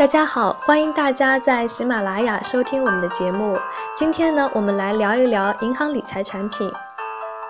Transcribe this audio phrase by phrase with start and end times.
[0.00, 3.58] 大家好，欢迎大家在喜马拉雅收听我们的节目。
[3.94, 6.72] 今天呢，我们来聊一聊银行理财产品。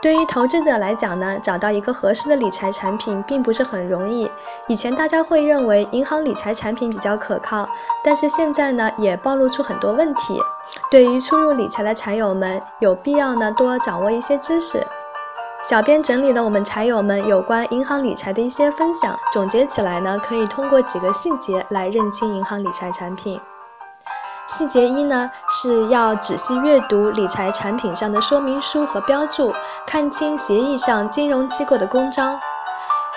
[0.02, 4.28] 对于投资者来讲呢，找到一个合适的理财产品并不是很容易。
[4.66, 7.68] 以前大家会认为银行理财产品比较可靠，
[8.02, 10.40] 但是现在呢，也暴露出很多问题。
[10.90, 14.84] 对于初入理财的财友们，有必要呢多掌握一些知识。
[15.68, 23.38] 小编整理了我们茶友们有关银行理财的一些分享，总结起来呢，可以通过几个细节来认清银行理财产品。
[24.48, 29.52] 细节一呢，是要仔细阅读理财产品上的说明书和标注，
[29.86, 32.40] 看清协议上金融机构的公章。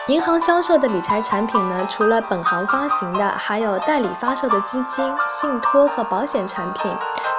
[0.07, 6.91] 银行销售的理财产品呢，除了本行发行的，还有代理发售的基金、信托和保险产品。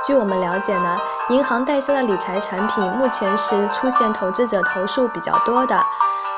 [0.07, 0.97] 据我们了解呢，
[1.29, 5.79] 银行代销的理财产品目前是出现投资者投诉比较多的。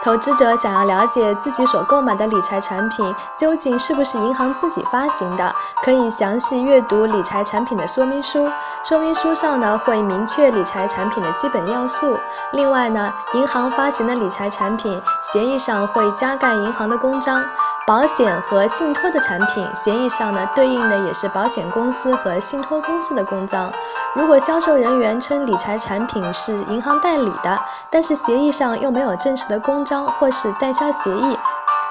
[0.03, 8.49] 投资者想要了解自己所购买的理财产品究竟是不是银行自己发行的，可以详细阅读理财产品的说明书。
[8.87, 12.17] 说明书上呢会明确理财产品的基本要素。
[12.53, 17.45] 另外呢，银行发行的理财产品协议上会加盖银行的公章。
[17.87, 23.71] 保险和信托的产品协议上呢，对应的也是保险公司和信托公司的公章。
[24.17, 27.57] 如果销售人员称理财产品是银行代理的，
[27.89, 31.39] 但是协议上又没有正式的公章或是代销协议，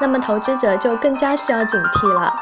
[0.01, 2.33] 那么投资者就更加需要警惕了。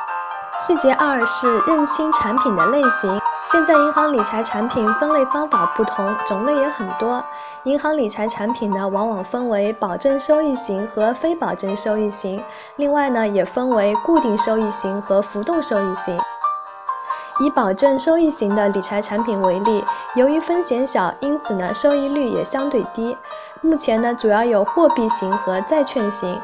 [0.59, 3.19] 细节二是认清产品的类型。
[3.51, 7.23] 现在银行理财产品分类方法不同，种类也很多。
[7.63, 12.43] 银行理财产品呢，往往分为保证收益型和非保证收益型，
[12.75, 16.19] 另外呢，也分为固定收益型和浮动收益型。
[17.39, 19.83] 以保证收益型的理财产品为例，
[20.15, 23.17] 由于风险小，因此呢，收益率也相对低。
[23.61, 26.39] 目前呢，主要有货币型和债券型。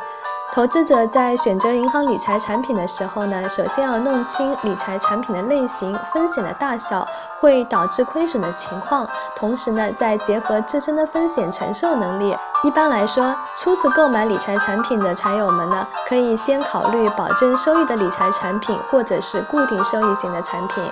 [0.60, 7.08] 投资者在选择银行理财产品的时候呢，首先要弄清理财产品的类型、风险的大小、
[7.40, 9.08] 会导致亏损的情况，
[9.38, 12.36] 同时呢，再结合自身的风险承受能力。
[12.62, 20.84] 一般来说，初次购买理财产品的财友们呢，可以先考虑保证收益的理财产品，或者是固定收益型的产品。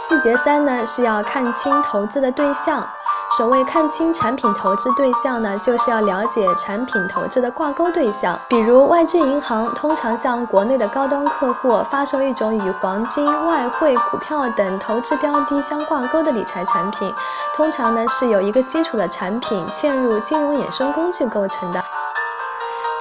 [0.00, 2.88] 细节三呢，是要看清投资的对象。
[3.28, 8.38] 所谓看清产品投资对象呢，就是要了解产品投资的挂钩对象。
[8.48, 17.12] 比如外资银行通常向国内的高端客户发售一种与黄金、外汇、股票等投资标的相挂钩的理财产品，
[17.54, 21.84] 通常呢是由一个基础的产品嵌入金融衍生工具构成的。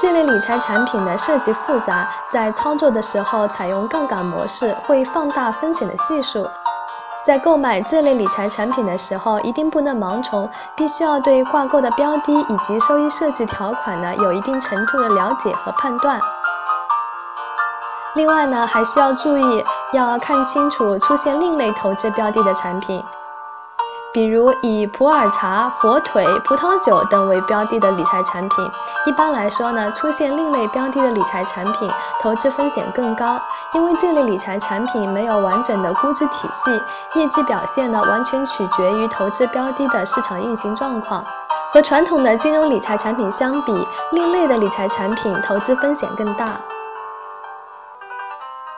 [0.02, 6.46] 这类理财产品呢设计复杂，在操作的时候采用杠杆模式，会放大风险的系数。
[7.26, 16.20] 在购买这类理财产品的时候，一定不能盲从，必须要对挂钩的标的以及收益设计条款呢有一定程度的了解和判断。
[18.14, 23.04] 另外呢，还需要注意，要看清楚出现另类投资标的的产品。
[24.16, 28.72] 比如以普洱茶、火腿、葡萄酒等为标的的理财产品，
[29.06, 31.90] 一般来说呢，出现另类标的的理财产品，
[32.22, 33.38] 投资风险更高，
[33.74, 41.22] 因为这类理财产品没有完整的估值体系，业绩表现呢完全取决于投资标的的市场运行状况。
[41.74, 46.58] 和传统的金融理财产品相比，另类的理财产品投资风险更大。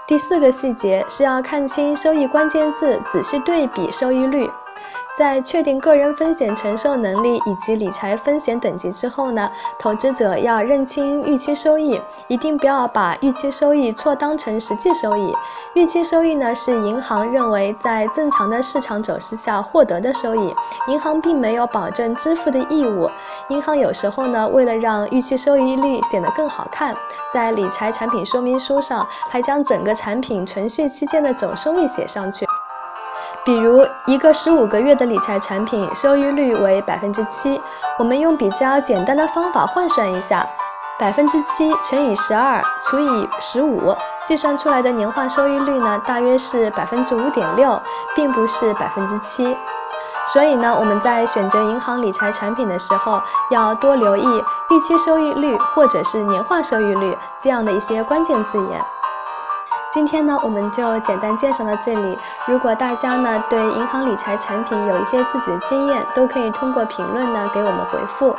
[0.08, 4.52] 第四个细节是要看清收益关键字，仔细对比收益率。
[5.18, 15.34] 在确定个人风险承受能力以及理财风险等级之后呢，投资者要认清预期收益，一定不要把预期收益错当成实际收益。
[15.74, 20.54] 预期收益呢是银行认为在正常的市场走势下获得的收益，
[20.88, 23.10] 银行并没有保证支付的义务。
[23.50, 26.96] 银行有时候呢，为了让预期收益率显得更好看，
[27.34, 32.47] 在理财产品说明书上还将整个产品存续期间的总收益写上去。
[33.48, 37.62] 比如一个十五个月的理财产品，收益率为百分之七。
[37.98, 40.46] 我们用比较简单的方法换算一下，
[41.00, 43.96] 百分之七乘以十二除以十五，
[44.26, 47.82] 计算出来的年化收益率呢，大约是百分之五点六，
[48.18, 49.56] 并不是百分之七。
[50.28, 58.86] 所以呢，我们在选择银行理财产品的时候，要多留意预期收益率或者是年化收益率这样的一些关键字眼。
[59.98, 62.16] 今天呢，我们就简单介绍到这里。
[62.46, 68.36] 如果大家呢对银行理财产品有一些自己的经验，都可以通过评论呢给我们回复。